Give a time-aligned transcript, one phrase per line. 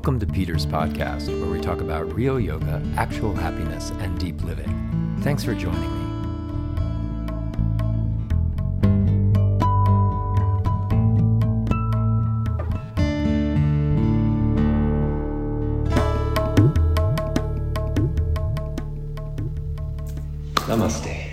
[0.00, 5.18] Welcome to Peter's podcast, where we talk about real yoga, actual happiness, and deep living.
[5.20, 5.88] Thanks for joining me.
[20.64, 21.30] Namaste.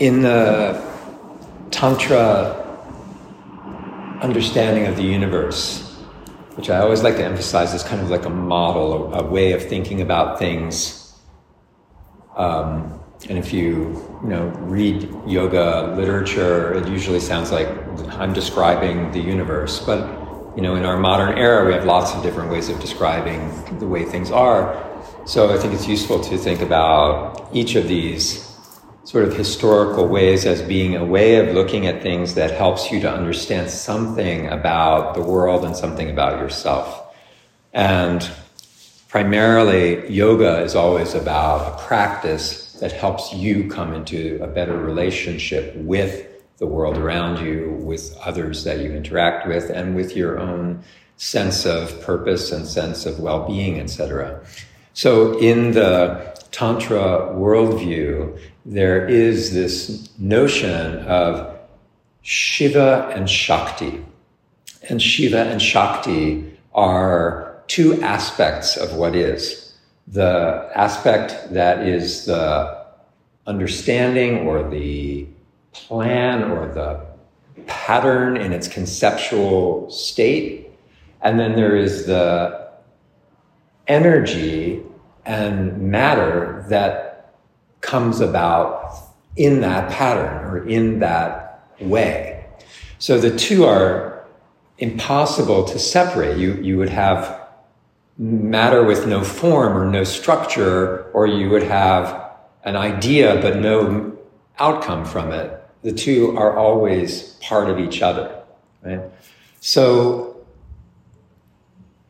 [0.00, 0.82] In the
[1.70, 2.54] Tantra
[4.22, 5.85] understanding of the universe,
[6.56, 9.52] which I always like to emphasize is kind of like a model, a, a way
[9.52, 11.14] of thinking about things.
[12.34, 17.68] Um, and if you, you know, read yoga literature, it usually sounds like
[18.18, 19.80] I'm describing the universe.
[19.80, 20.00] But,
[20.56, 23.40] you know, in our modern era, we have lots of different ways of describing
[23.78, 24.82] the way things are.
[25.26, 28.55] So I think it's useful to think about each of these
[29.06, 32.98] sort of historical ways as being a way of looking at things that helps you
[32.98, 37.14] to understand something about the world and something about yourself.
[37.72, 38.28] And
[39.08, 45.76] primarily, yoga is always about a practice that helps you come into a better relationship
[45.76, 46.26] with
[46.58, 50.82] the world around you, with others that you interact with, and with your own
[51.16, 54.44] sense of purpose and sense of well-being, etc.
[54.94, 61.54] So in the Tantra worldview, there is this notion of
[62.22, 64.02] Shiva and Shakti.
[64.88, 69.74] And Shiva and Shakti are two aspects of what is.
[70.06, 72.86] The aspect that is the
[73.46, 75.26] understanding or the
[75.72, 77.04] plan or the
[77.66, 80.70] pattern in its conceptual state.
[81.20, 82.70] And then there is the
[83.88, 84.82] energy
[85.26, 87.34] and matter that
[87.80, 88.94] comes about
[89.36, 92.46] in that pattern or in that way.
[92.98, 94.24] So the two are
[94.78, 96.38] impossible to separate.
[96.38, 97.40] You, you would have
[98.18, 102.32] matter with no form or no structure, or you would have
[102.64, 104.16] an idea but no
[104.58, 105.62] outcome from it.
[105.82, 108.42] The two are always part of each other,
[108.82, 109.02] right?
[109.60, 110.46] So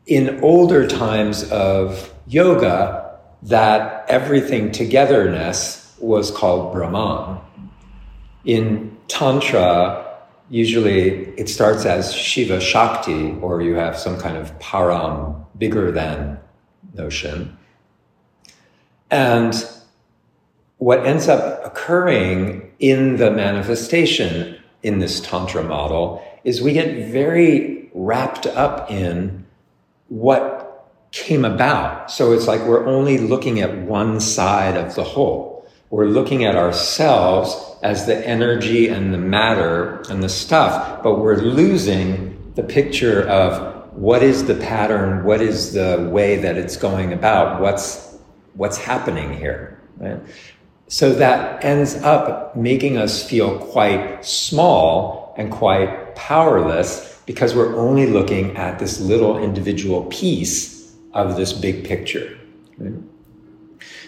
[0.05, 3.06] in older times of yoga,
[3.43, 7.39] that everything togetherness was called Brahman.
[8.45, 10.05] In Tantra,
[10.49, 16.39] usually it starts as Shiva Shakti, or you have some kind of param, bigger than
[16.93, 17.57] notion.
[19.09, 19.53] And
[20.77, 27.89] what ends up occurring in the manifestation in this Tantra model is we get very
[27.93, 29.45] wrapped up in
[30.09, 30.66] what
[31.11, 32.11] came about.
[32.11, 35.67] So it's like we're only looking at one side of the whole.
[35.89, 41.37] We're looking at ourselves as the energy and the matter and the stuff, but we're
[41.37, 47.13] losing the picture of what is the pattern, what is the way that it's going
[47.13, 48.17] about, what's
[48.55, 49.79] what's happening here.
[49.97, 50.19] Right?
[50.87, 58.07] So that ends up making us feel quite small and quite powerless because we're only
[58.07, 60.76] looking at this little individual piece
[61.17, 62.37] of this big picture.
[62.77, 62.93] Right?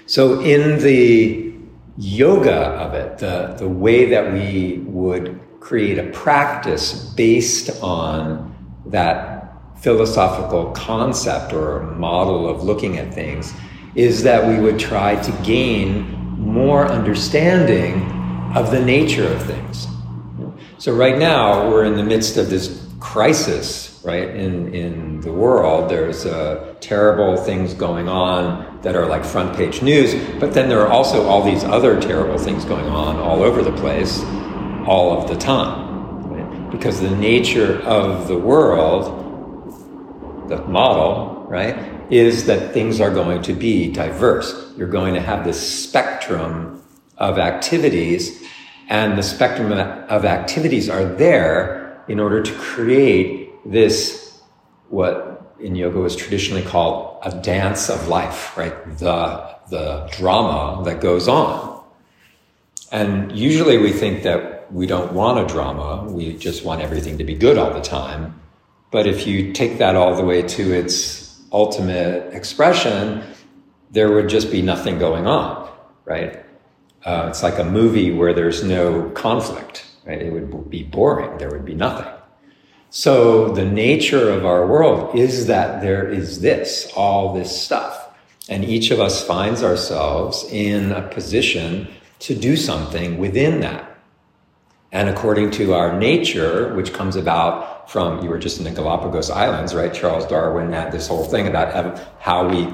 [0.05, 1.53] So, in the
[1.97, 8.55] yoga of it, the, the way that we would create a practice based on
[8.85, 13.53] that philosophical concept or model of looking at things
[13.95, 18.03] is that we would try to gain more understanding
[18.55, 19.87] of the nature of things.
[20.77, 24.29] So, right now, we're in the midst of this crisis right?
[24.29, 29.81] In in the world, there's uh, terrible things going on that are like front page
[29.81, 33.61] news, but then there are also all these other terrible things going on all over
[33.61, 34.21] the place,
[34.87, 36.71] all of the time, right?
[36.71, 39.05] because the nature of the world,
[40.49, 41.77] the model, right,
[42.11, 44.73] is that things are going to be diverse.
[44.77, 46.81] You're going to have this spectrum
[47.17, 48.43] of activities,
[48.87, 54.41] and the spectrum of activities are there in order to create this,
[54.89, 58.97] what in yoga was traditionally called a dance of life, right?
[58.97, 61.83] The, the drama that goes on.
[62.91, 66.09] And usually we think that we don't want a drama.
[66.11, 68.39] We just want everything to be good all the time.
[68.91, 73.23] But if you take that all the way to its ultimate expression,
[73.91, 75.69] there would just be nothing going on,
[76.05, 76.43] right?
[77.03, 80.21] Uh, it's like a movie where there's no conflict, right?
[80.21, 81.37] It would be boring.
[81.37, 82.11] There would be nothing.
[82.91, 88.09] So the nature of our world is that there is this, all this stuff.
[88.49, 91.87] And each of us finds ourselves in a position
[92.19, 93.85] to do something within that.
[94.91, 99.29] And according to our nature, which comes about from, you were just in the Galapagos
[99.29, 99.93] Islands, right?
[99.93, 102.73] Charles Darwin had this whole thing about how we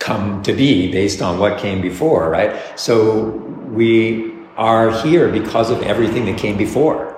[0.00, 2.76] come to be based on what came before, right?
[2.76, 3.28] So
[3.70, 7.11] we are here because of everything that came before.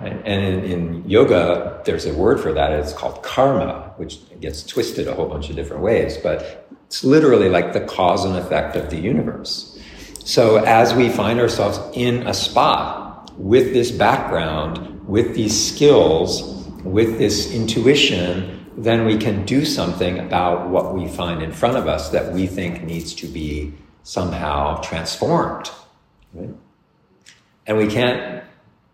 [0.00, 0.20] Right?
[0.24, 2.72] And in, in, yoga, there's a word for that.
[2.72, 7.48] It's called karma, which gets twisted a whole bunch of different ways, but it's literally
[7.48, 9.78] like the cause and effect of the universe.
[10.24, 16.42] So as we find ourselves in a spot with this background, with these skills,
[16.84, 21.86] with this intuition, then we can do something about what we find in front of
[21.86, 25.70] us that we think needs to be somehow transformed.
[26.32, 26.54] Right?
[27.66, 28.44] And we can't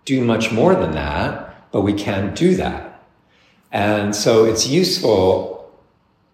[0.07, 3.03] do much more than that, but we can do that.
[3.71, 5.71] And so it's useful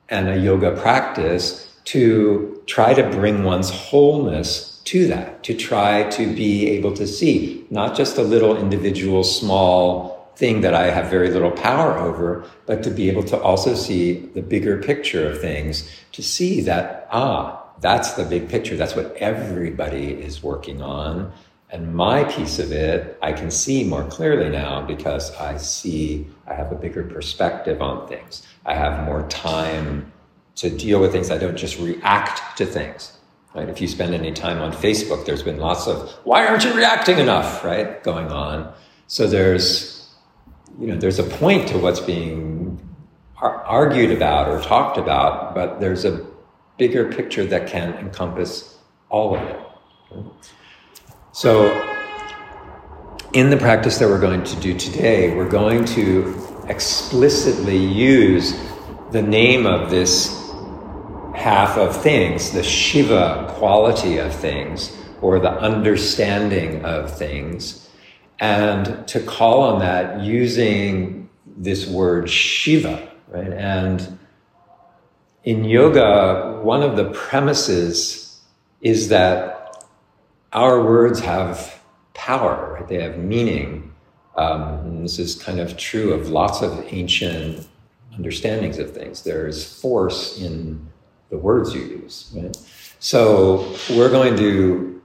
[0.08, 6.32] and a yoga practice to try to bring one's wholeness to that, to try to
[6.32, 11.30] be able to see not just a little individual small thing that I have very
[11.30, 15.88] little power over, but to be able to also see the bigger picture of things,
[16.12, 18.76] to see that, ah, that's the big picture.
[18.76, 21.32] That's what everybody is working on.
[21.72, 26.52] And my piece of it, I can see more clearly now because I see, I
[26.52, 28.46] have a bigger perspective on things.
[28.66, 30.12] I have more time
[30.56, 31.30] to deal with things.
[31.30, 33.16] I don't just react to things.
[33.54, 33.70] Right?
[33.70, 37.18] If you spend any time on Facebook, there's been lots of, why aren't you reacting
[37.18, 38.02] enough, right?
[38.02, 38.70] Going on.
[39.06, 40.10] So there's,
[40.78, 42.86] you know, there's a point to what's being
[43.40, 46.26] ar- argued about or talked about, but there's a
[46.76, 48.76] bigger picture that can encompass
[49.08, 49.60] all of it.
[50.10, 50.52] Right?
[51.34, 51.88] So,
[53.32, 58.54] in the practice that we're going to do today, we're going to explicitly use
[59.12, 60.28] the name of this
[61.34, 67.88] half of things, the Shiva quality of things, or the understanding of things,
[68.38, 73.54] and to call on that using this word Shiva, right?
[73.54, 74.18] And
[75.44, 78.38] in yoga, one of the premises
[78.82, 79.61] is that
[80.52, 81.80] our words have
[82.14, 82.88] power, right?
[82.88, 83.92] they have meaning.
[84.36, 87.66] Um, this is kind of true of lots of ancient
[88.14, 89.22] understandings of things.
[89.22, 90.88] There's force in
[91.30, 92.32] the words you use.
[92.34, 92.56] Right?
[92.98, 95.02] So we're going to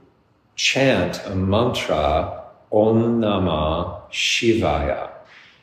[0.56, 5.10] chant a mantra, Om Namah Shivaya.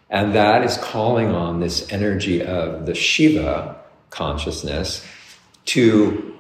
[0.10, 3.78] And that is calling on this energy of the Shiva
[4.10, 5.06] consciousness
[5.66, 6.36] to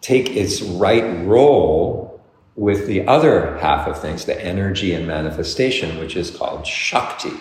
[0.00, 2.07] take its right role
[2.58, 7.32] with the other half of things, the energy and manifestation, which is called Shakti.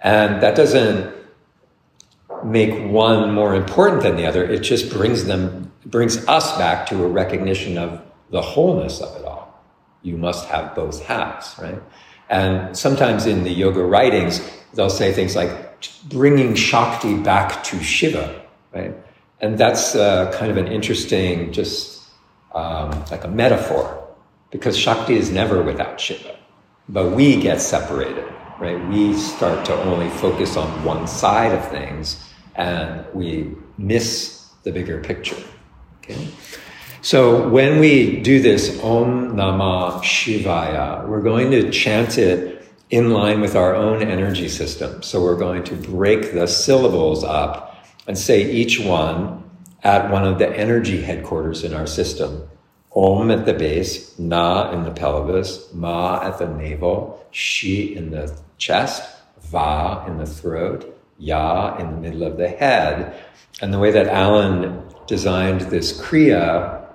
[0.00, 1.14] And that doesn't
[2.44, 4.44] make one more important than the other.
[4.44, 9.24] It just brings them, brings us back to a recognition of the wholeness of it
[9.24, 9.62] all.
[10.02, 11.80] You must have both halves, right?
[12.28, 14.40] And sometimes in the yoga writings,
[14.74, 15.78] they'll say things like
[16.08, 18.42] bringing Shakti back to Shiva,
[18.74, 18.96] right?
[19.40, 21.95] And that's uh, kind of an interesting, just
[22.56, 24.08] um, like a metaphor,
[24.50, 26.36] because Shakti is never without Shiva.
[26.88, 28.24] But we get separated,
[28.58, 28.82] right?
[28.88, 35.02] We start to only focus on one side of things and we miss the bigger
[35.02, 35.36] picture.
[35.98, 36.28] Okay?
[37.02, 43.40] So when we do this Om Namah Shivaya, we're going to chant it in line
[43.40, 45.02] with our own energy system.
[45.02, 49.45] So we're going to break the syllables up and say each one
[49.82, 52.48] at one of the energy headquarters in our system.
[52.94, 58.38] Om at the base, Na in the pelvis, Ma at the navel, Shi in the
[58.56, 59.02] chest,
[59.42, 63.14] Va in the throat, Ya in the middle of the head.
[63.60, 66.86] And the way that Alan designed this Kriya,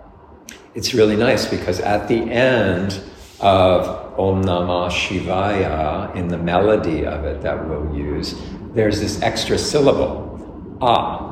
[0.74, 3.02] it's really nice because at the end
[3.40, 3.88] of
[4.20, 8.36] Om Namah Shivaya, in the melody of it that we'll use,
[8.74, 11.31] there's this extra syllable, Ah.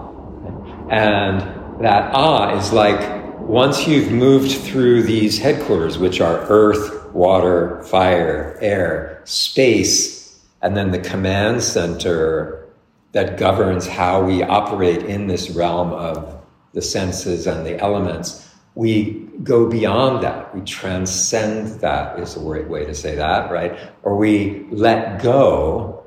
[0.90, 1.42] And
[1.84, 3.00] that ah is like
[3.40, 10.92] once you've moved through these headquarters, which are earth, water, fire, air, space, and then
[10.92, 12.68] the command center
[13.12, 16.40] that governs how we operate in this realm of
[16.74, 20.54] the senses and the elements, we go beyond that.
[20.54, 23.78] We transcend that, is the right way to say that, right?
[24.04, 26.04] Or we let go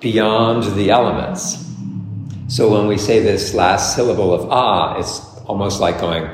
[0.00, 1.69] beyond the elements.
[2.50, 6.24] So when we say this last syllable of ah, it's almost like going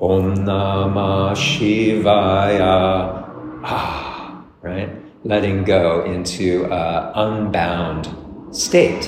[0.00, 3.22] Om Namah Shivaya.
[3.62, 4.88] Ah, right?
[5.24, 8.08] Letting go into an unbound
[8.56, 9.06] state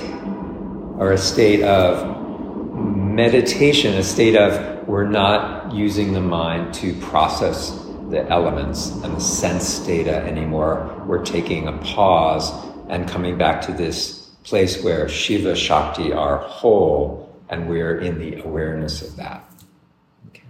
[0.99, 2.05] or a state of
[2.77, 7.71] meditation, a state of we're not using the mind to process
[8.11, 11.03] the elements and the sense data anymore.
[11.07, 12.53] We're taking a pause
[12.91, 14.18] and coming back to this
[14.49, 19.45] place where Shiva Shakti are whole and we're in the awareness of that.
[20.29, 20.43] Okay.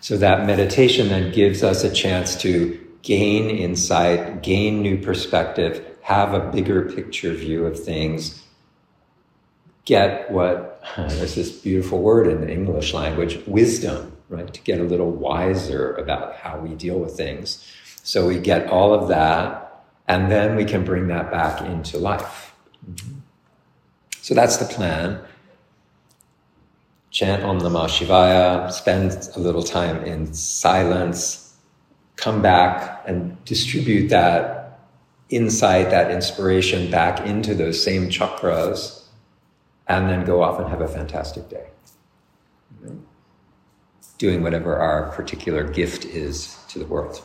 [0.00, 6.34] So that meditation then gives us a chance to gain insight, gain new perspective, have
[6.34, 8.42] a bigger picture view of things,
[9.84, 14.52] get what, there's this beautiful word in the English language, wisdom, right?
[14.52, 17.72] To get a little wiser about how we deal with things.
[18.02, 22.54] So we get all of that, and then we can bring that back into life.
[22.88, 23.15] Mm-hmm.
[24.26, 25.20] So that's the plan.
[27.12, 31.54] Chant Om Namah Shivaya, spend a little time in silence,
[32.16, 34.80] come back and distribute that
[35.28, 39.04] insight, that inspiration back into those same chakras
[39.86, 41.68] and then go off and have a fantastic day.
[44.18, 47.22] Doing whatever our particular gift is to the world.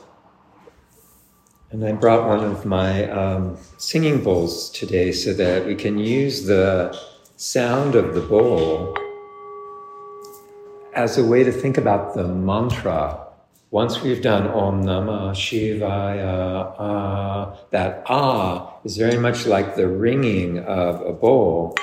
[1.71, 6.43] And I brought one of my um, singing bowls today so that we can use
[6.43, 6.93] the
[7.37, 8.93] sound of the bowl
[10.93, 13.25] as a way to think about the mantra.
[13.69, 20.59] Once we've done Om Namah Shivaya, ah, that ah is very much like the ringing
[20.59, 21.77] of a bowl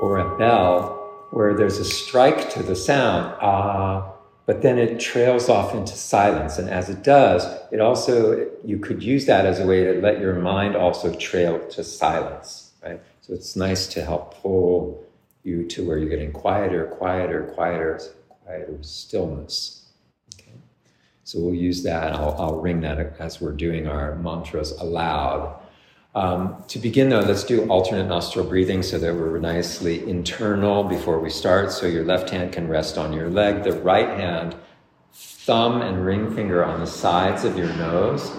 [0.00, 0.94] or a bell
[1.30, 4.14] where there's a strike to the sound, ah,
[4.48, 6.56] but then it trails off into silence.
[6.56, 10.20] And as it does, it also, you could use that as a way to let
[10.20, 12.98] your mind also trail to silence, right?
[13.20, 15.04] So it's nice to help pull
[15.42, 18.00] you to where you're getting quieter, quieter, quieter,
[18.42, 19.84] quieter stillness.
[20.34, 20.56] Okay.
[21.24, 22.14] So we'll use that.
[22.14, 25.60] I'll, I'll ring that as we're doing our mantras aloud.
[26.14, 31.20] Um, to begin though, let's do alternate nostril breathing so that we're nicely internal before
[31.20, 31.70] we start.
[31.70, 34.56] So your left hand can rest on your leg, the right hand,
[35.12, 38.32] thumb and ring finger on the sides of your nose.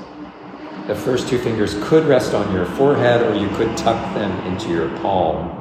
[0.87, 4.69] The first two fingers could rest on your forehead or you could tuck them into
[4.69, 5.55] your palm.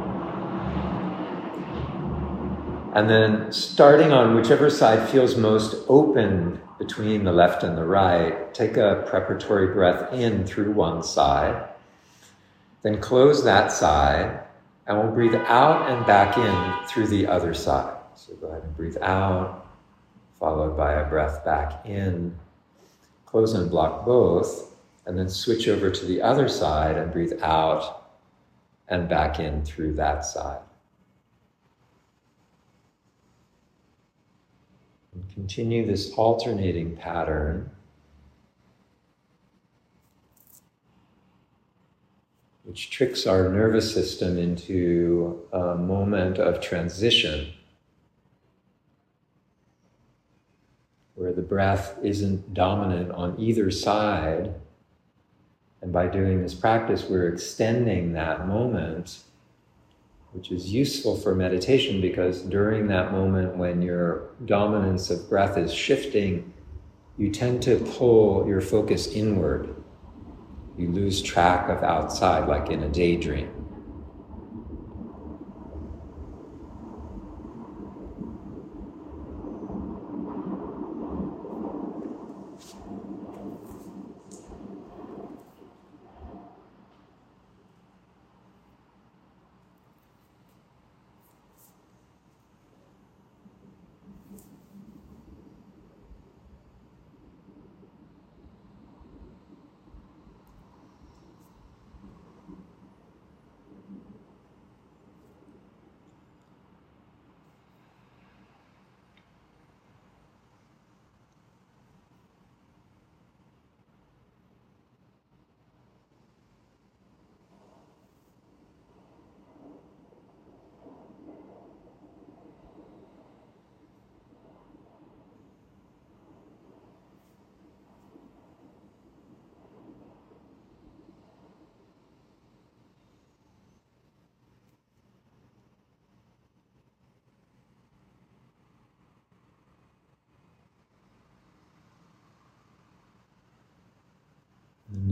[2.95, 8.53] And then starting on whichever side feels most open between the left and the right,
[8.55, 11.69] take a preparatory breath in through one side.
[12.83, 14.41] Then close that side
[14.87, 17.95] and we'll breathe out and back in through the other side.
[18.15, 19.67] So go ahead and breathe out,
[20.39, 22.37] followed by a breath back in.
[23.27, 28.13] Close and block both, and then switch over to the other side and breathe out
[28.89, 30.61] and back in through that side.
[35.13, 37.71] And continue this alternating pattern
[42.69, 47.51] which tricks our nervous system into a moment of transition
[51.15, 54.55] where the breath isn't dominant on either side.
[55.81, 59.21] And by doing this practice, we're extending that moment,
[60.33, 65.73] which is useful for meditation because during that moment when your dominance of breath is
[65.73, 66.53] shifting,
[67.17, 69.75] you tend to pull your focus inward
[70.79, 73.58] you lose track of outside like in a daydream.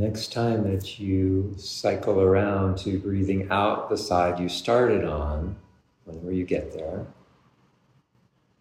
[0.06, 5.56] Next time that you cycle around to breathing out the side you started on,
[6.04, 7.04] whenever you get there,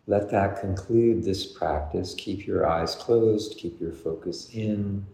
[0.08, 2.16] let that conclude this practice.
[2.18, 5.06] Keep your eyes closed, keep your focus in,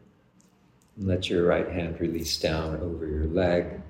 [0.95, 3.81] and let your right hand release down over your leg.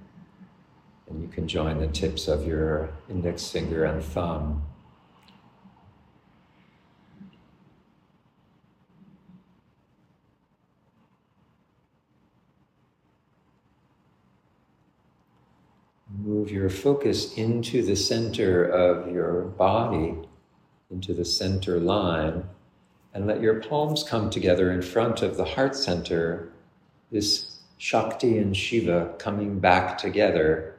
[1.09, 4.63] And you can join the tips of your index finger and thumb
[16.23, 20.15] move your focus into the center of your body,
[20.91, 22.43] into the center line,
[23.13, 26.51] and let your palms come together in front of the heart center,
[27.11, 30.75] this Shakti and Shiva coming back together.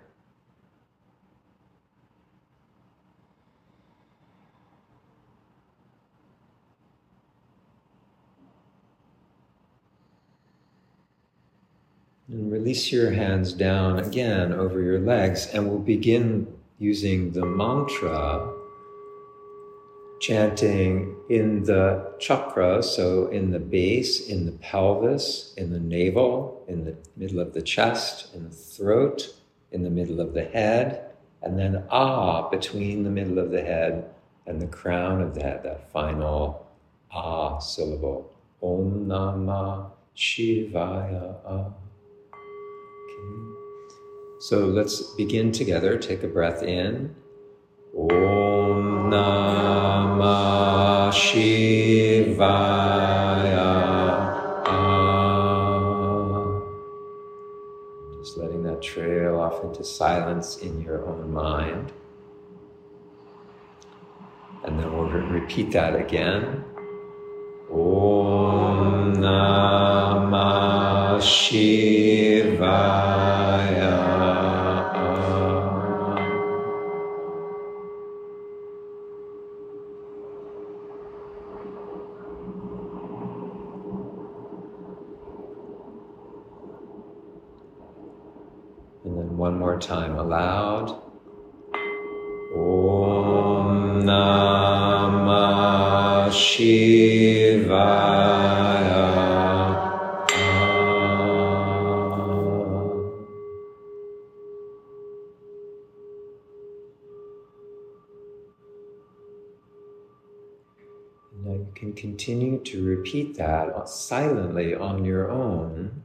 [12.33, 16.47] And release your hands down again over your legs, and we'll begin
[16.79, 18.51] using the mantra
[20.19, 26.87] chanting in the chakra, so in the base, in the pelvis, in the navel, in
[26.87, 29.35] the middle of the chest, in the throat,
[29.71, 31.11] in the middle of the head,
[31.43, 34.07] and then ah between the middle of the head
[34.47, 36.67] and the crown of the head, that final
[37.11, 38.33] ah syllable.
[38.62, 41.37] Om Namah Shivaya.
[41.45, 41.82] Okay.
[44.43, 45.97] So let's begin together.
[45.97, 47.14] Take a breath in.
[47.97, 52.33] Om Namah Shivaya.
[58.19, 61.93] Just letting that trail off into silence in your own mind.
[64.64, 66.64] And then we'll repeat that again.
[67.71, 73.12] Om Namah Shivaya.
[90.33, 90.89] Aloud.
[92.55, 95.53] Om Namah
[96.33, 97.93] Shivaya.
[111.45, 116.03] Now you can continue to repeat that silently on your own,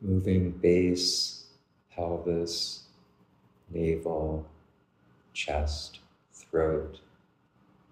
[0.00, 1.46] moving base
[1.90, 2.81] pelvis,
[3.72, 4.46] navel,
[5.32, 6.00] chest,
[6.32, 7.00] throat,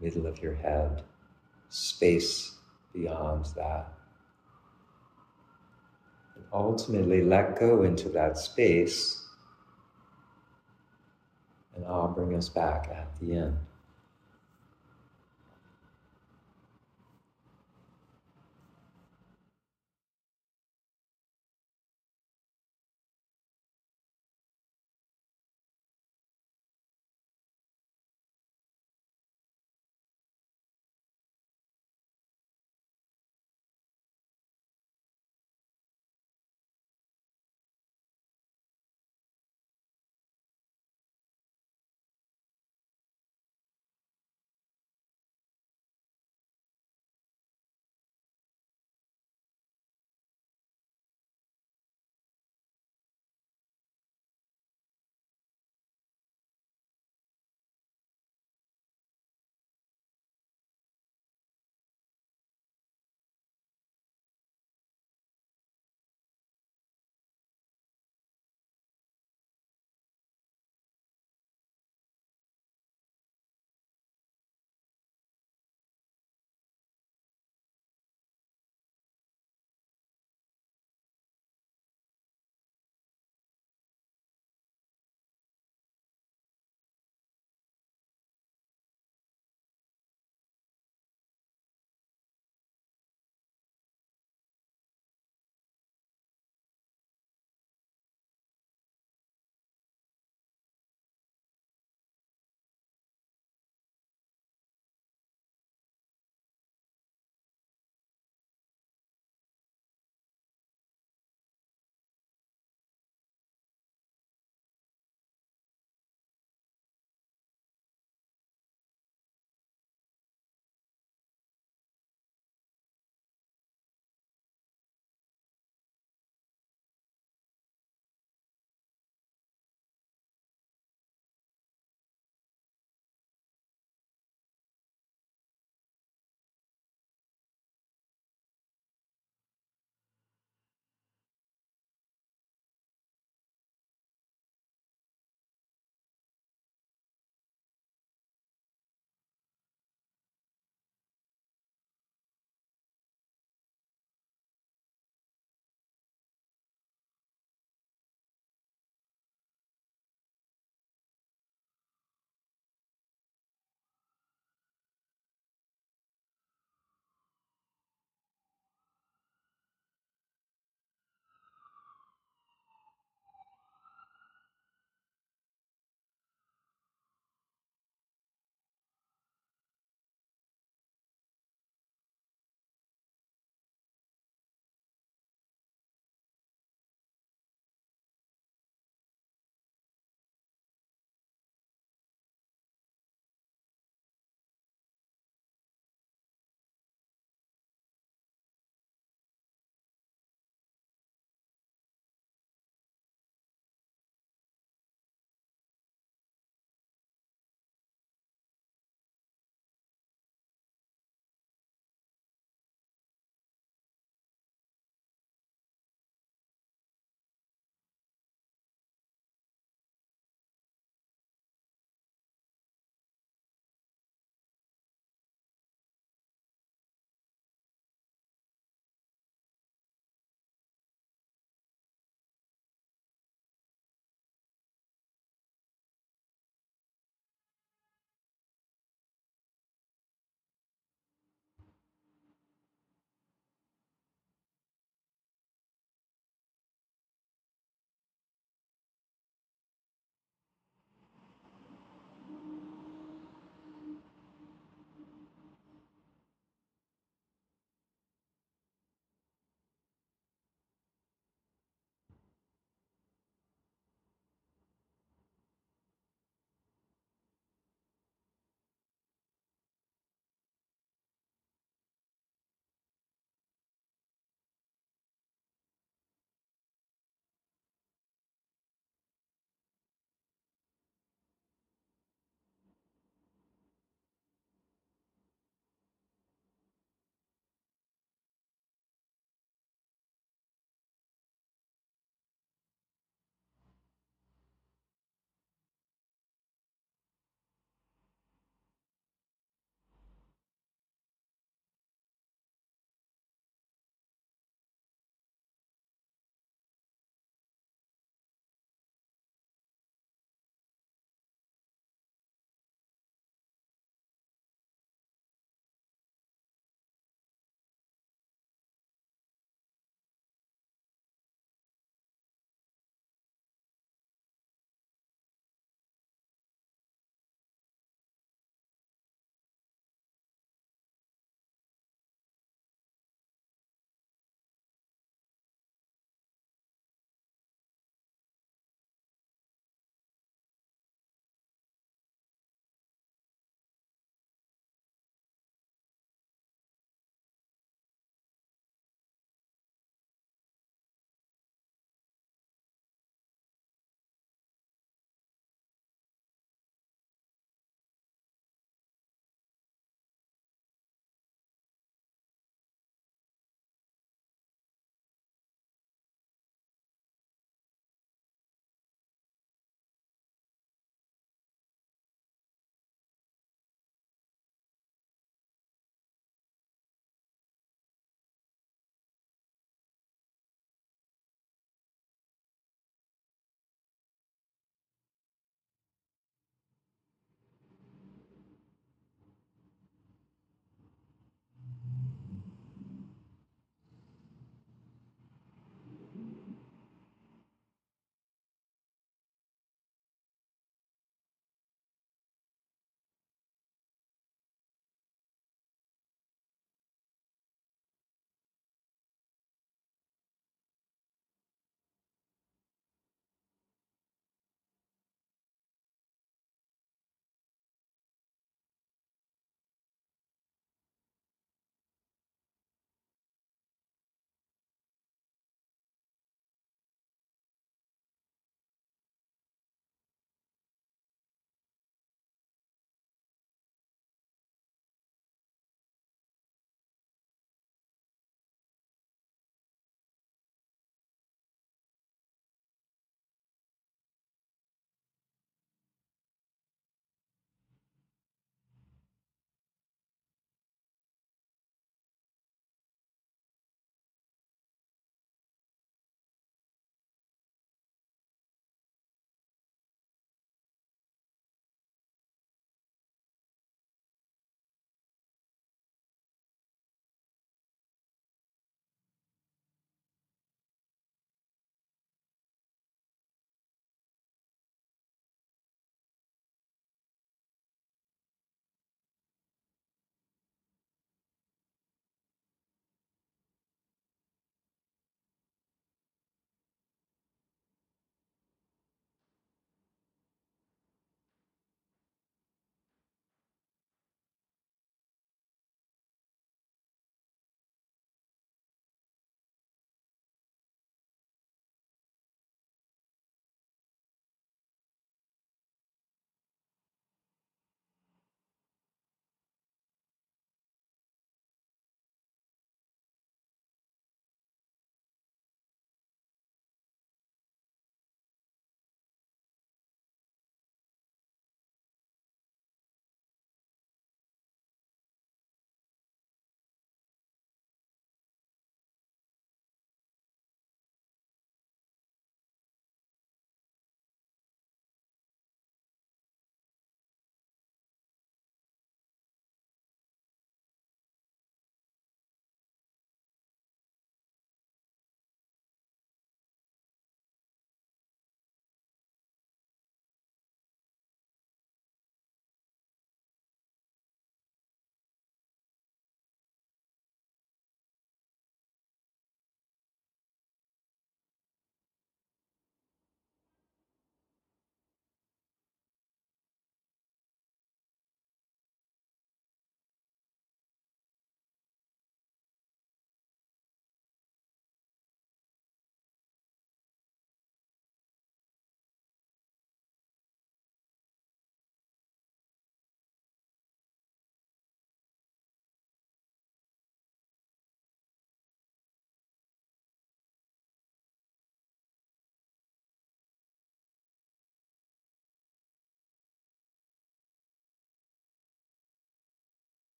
[0.00, 1.02] middle of your head,
[1.68, 2.56] space
[2.92, 3.92] beyond that.
[6.36, 9.26] And ultimately let go into that space,
[11.74, 13.58] and I'll bring us back at the end.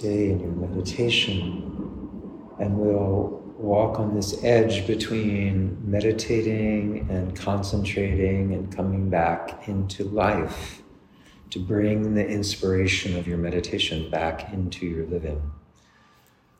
[0.00, 1.62] Stay in your meditation.
[2.58, 10.80] And we'll walk on this edge between meditating and concentrating and coming back into life
[11.50, 15.42] to bring the inspiration of your meditation back into your living.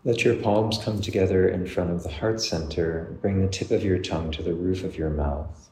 [0.05, 3.17] Let your palms come together in front of the heart center.
[3.23, 5.71] Bring the tip of your tongue to the roof of your mouth.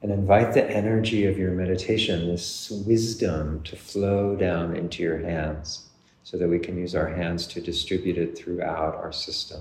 [0.00, 5.90] And invite the energy of your meditation, this wisdom, to flow down into your hands
[6.24, 9.60] so that we can use our hands to distribute it throughout our system.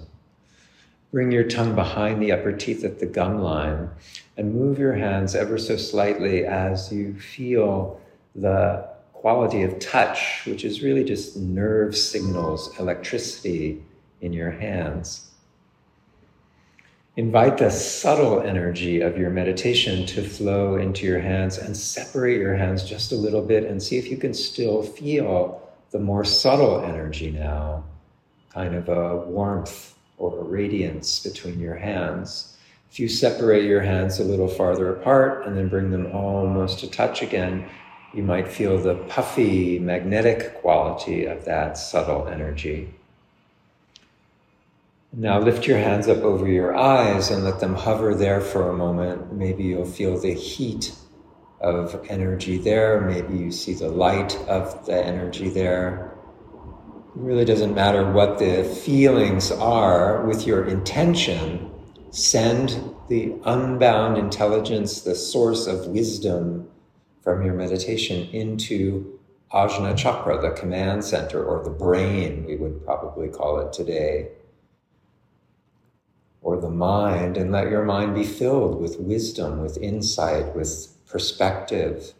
[1.12, 3.90] Bring your tongue behind the upper teeth at the gum line
[4.38, 8.02] and move your hands ever so slightly as you feel
[8.34, 13.84] the quality of touch, which is really just nerve signals, electricity
[14.22, 15.30] in your hands.
[17.16, 22.56] Invite the subtle energy of your meditation to flow into your hands and separate your
[22.56, 25.63] hands just a little bit and see if you can still feel
[25.94, 27.84] the more subtle energy now,
[28.52, 32.58] kind of a warmth or a radiance between your hands.
[32.92, 36.90] If you separate your hands a little farther apart and then bring them almost to
[36.90, 37.70] touch again,
[38.12, 42.92] you might feel the puffy magnetic quality of that subtle energy.
[45.12, 48.76] Now lift your hands up over your eyes and let them hover there for a
[48.76, 49.32] moment.
[49.32, 50.96] Maybe you'll feel the heat
[51.64, 53.02] of energy there.
[53.02, 56.16] Maybe you see the light of the energy there.
[57.16, 61.72] It really doesn't matter what the feelings are with your intention.
[62.12, 66.68] Send the unbound intelligence, the source of wisdom
[67.24, 69.20] from your meditation into
[69.54, 74.30] Ajna Chakra, the command center, or the brain, we would probably call it today
[76.44, 82.14] or the mind, and let your mind be filled with wisdom, with insight, with perspective.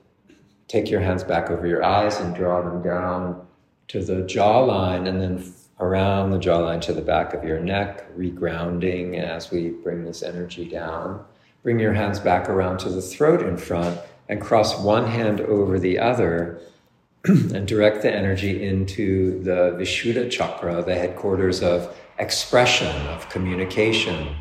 [0.68, 3.46] Take your hands back over your eyes and draw them down
[3.88, 9.20] to the jawline and then around the jawline to the back of your neck, regrounding
[9.20, 11.26] as we bring this energy down.
[11.64, 15.80] Bring your hands back around to the throat in front and cross one hand over
[15.80, 16.62] the other
[17.26, 24.36] and direct the energy into the Vishuddha chakra, the headquarters of expression, of communication,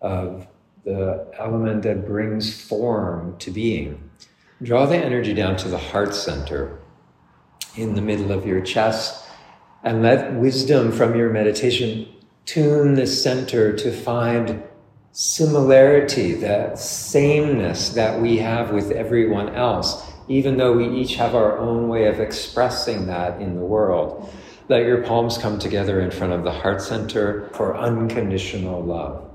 [0.00, 0.46] of
[0.84, 4.10] the element that brings form to being.
[4.62, 6.78] Draw the energy down to the heart center
[7.76, 9.28] in the middle of your chest
[9.84, 12.08] and let wisdom from your meditation
[12.44, 14.62] tune the center to find
[15.12, 21.58] similarity, that sameness that we have with everyone else, even though we each have our
[21.58, 24.32] own way of expressing that in the world.
[24.68, 29.27] Let your palms come together in front of the heart center for unconditional love.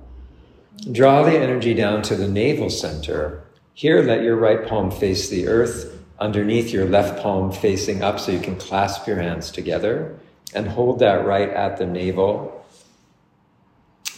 [0.91, 3.43] Draw the energy down to the navel center.
[3.73, 8.31] Here, let your right palm face the earth, underneath your left palm facing up so
[8.31, 10.17] you can clasp your hands together
[10.53, 12.65] and hold that right at the navel,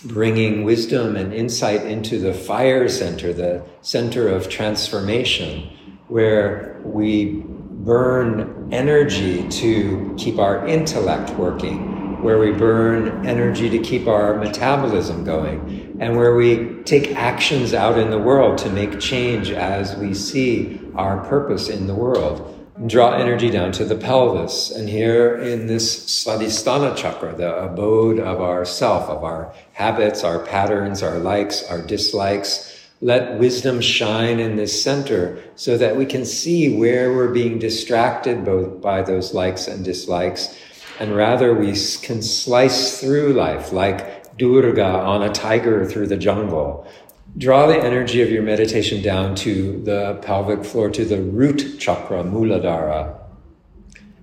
[0.03, 5.69] bringing wisdom and insight into the fire center, the center of transformation,
[6.07, 7.43] where we
[7.85, 15.23] burn energy to keep our intellect working, where we burn energy to keep our metabolism
[15.23, 20.13] going, and where we take actions out in the world to make change as we
[20.13, 22.51] see our purpose in the world.
[22.87, 24.71] Draw energy down to the pelvis.
[24.71, 30.39] And here in this Svadhisthana chakra, the abode of our self, of our habits, our
[30.39, 36.25] patterns, our likes, our dislikes, let wisdom shine in this center so that we can
[36.25, 40.57] see where we're being distracted both by those likes and dislikes.
[40.99, 46.87] And rather, we can slice through life like Durga on a tiger through the jungle.
[47.37, 52.23] Draw the energy of your meditation down to the pelvic floor, to the root chakra,
[52.23, 53.19] Muladhara.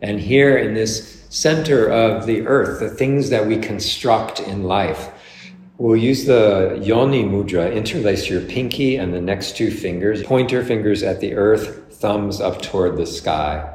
[0.01, 5.11] And here in this center of the earth, the things that we construct in life,
[5.83, 11.03] We'll use the yoni mudra, interlace your pinky and the next two fingers, pointer fingers
[11.03, 13.69] at the earth, thumbs up toward the sky.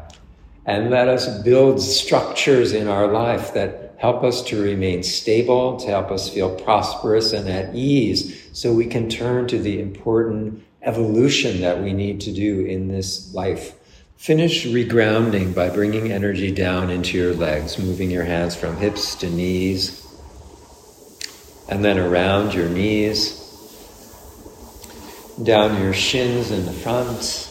[0.65, 5.87] And let us build structures in our life that help us to remain stable, to
[5.87, 11.61] help us feel prosperous and at ease, so we can turn to the important evolution
[11.61, 13.73] that we need to do in this life.
[14.15, 19.29] Finish regrounding by bringing energy down into your legs, moving your hands from hips to
[19.29, 20.03] knees,
[21.69, 23.43] and then around your knees,
[25.43, 27.43] down your shins in the front.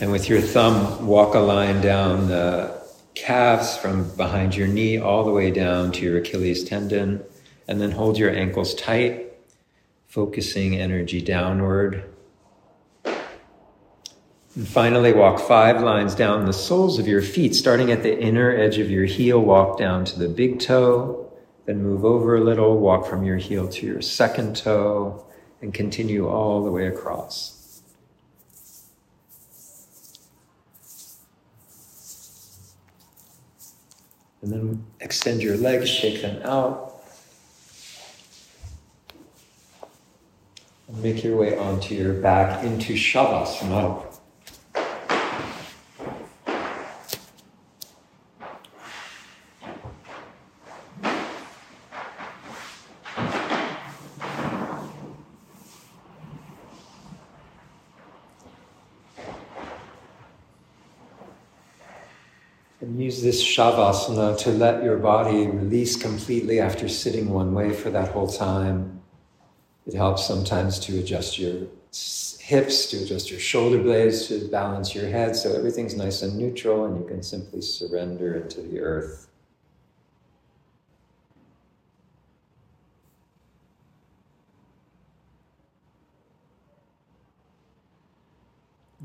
[0.00, 2.83] And with your thumb, walk a line down the
[3.14, 7.22] calves from behind your knee all the way down to your Achilles tendon.
[7.66, 9.32] And then hold your ankles tight,
[10.06, 12.04] focusing energy downward.
[13.04, 18.54] And finally, walk five lines down the soles of your feet, starting at the inner
[18.54, 21.32] edge of your heel, walk down to the big toe,
[21.66, 25.26] then move over a little, walk from your heel to your second toe,
[25.60, 27.63] and continue all the way across.
[34.44, 37.02] And then extend your legs, shake them out.
[40.86, 44.04] And make your way onto your back into Shavasana.
[62.82, 67.88] And use this shavasana to let your body release completely after sitting one way for
[67.90, 69.00] that whole time.
[69.86, 71.68] It helps sometimes to adjust your
[72.40, 76.86] hips, to adjust your shoulder blades, to balance your head so everything's nice and neutral
[76.86, 79.28] and you can simply surrender into the earth.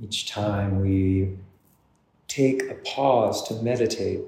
[0.02, 1.38] Each time we
[2.28, 4.22] take a pause to meditate.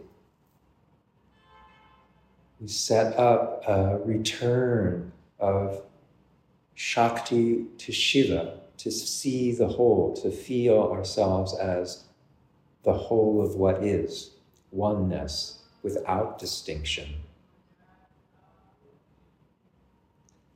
[2.62, 5.82] We set up a return of
[6.76, 12.04] Shakti to Shiva, to see the whole, to feel ourselves as
[12.84, 14.36] the whole of what is,
[14.70, 17.16] oneness without distinction.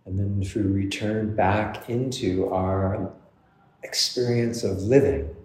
[0.06, 3.12] And then through return back into our
[3.82, 5.36] experience of living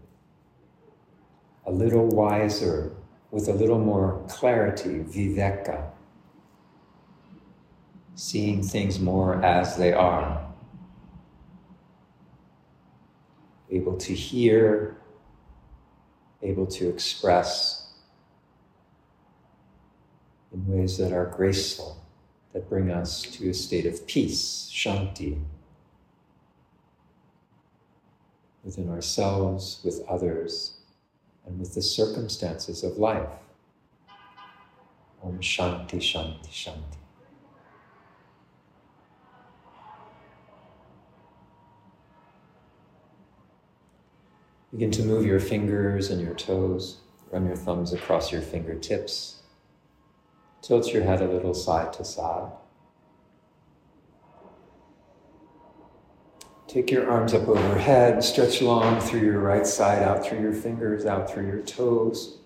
[1.64, 2.92] a little wiser,
[3.30, 5.90] with a little more clarity, viveka,
[8.21, 10.47] seeing things more as they are,
[13.71, 14.95] able to hear,
[16.43, 17.95] able to express
[20.53, 21.97] in ways that are graceful,
[22.53, 25.41] that bring us to a state of peace, shanti,
[28.62, 30.75] within ourselves, with others
[31.47, 33.31] and with the circumstances of life.
[35.23, 36.99] Om Shanti, Shanti, Shanti.
[44.73, 46.99] Begin to move your fingers and your toes.
[47.33, 49.43] Run your thumbs across your fingertips.
[50.62, 52.53] Tilt your head a little side to side.
[56.68, 61.05] Take your arms up overhead, stretch long through your right side, out through your fingers,
[61.05, 62.39] out through your toes.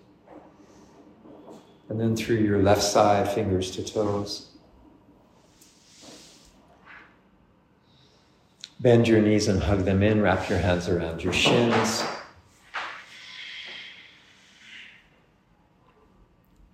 [1.89, 4.47] And then through your left side, fingers to toes.
[8.79, 10.21] Bend your knees and hug them in.
[10.21, 12.03] Wrap your hands around your shins.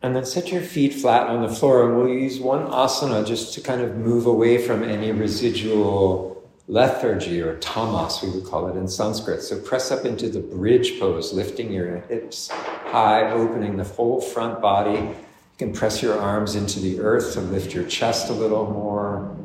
[0.04, 1.88] And then set your feet flat on the floor.
[1.88, 6.32] And we'll use one asana just to kind of move away from any residual
[6.68, 9.42] lethargy or tamas, we would call it in Sanskrit.
[9.42, 14.62] So press up into the bridge pose, lifting your hips high, opening the whole front
[14.62, 15.00] body.
[15.00, 15.16] You
[15.58, 19.36] can press your arms into the earth to lift your chest a little more.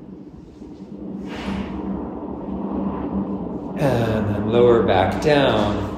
[3.79, 5.95] And then lower back down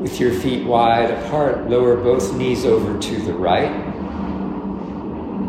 [0.00, 1.68] with your feet wide apart.
[1.68, 3.70] Lower both knees over to the right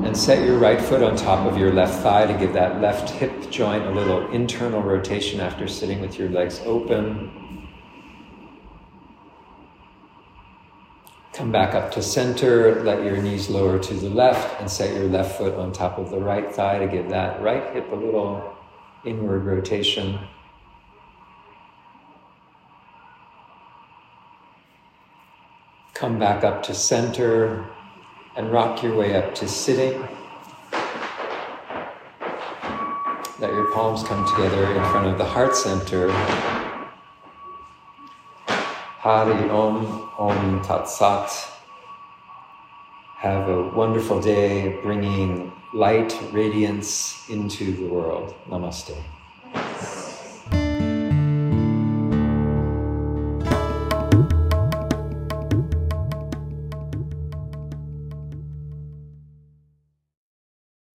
[0.05, 3.09] and set your right foot on top of your left thigh to give that left
[3.09, 7.67] hip joint a little internal rotation after sitting with your legs open.
[11.33, 15.07] Come back up to center, let your knees lower to the left, and set your
[15.07, 18.55] left foot on top of the right thigh to give that right hip a little
[19.05, 20.19] inward rotation.
[25.97, 27.65] Come back up to center,
[28.35, 29.99] and rock your way up to sitting.
[33.39, 36.11] Let your palms come together in front of the heart center.
[38.45, 41.31] Hari Om, Om Tat Sat.
[43.15, 48.35] Have a wonderful day bringing light, radiance into the world.
[48.47, 48.95] Namaste.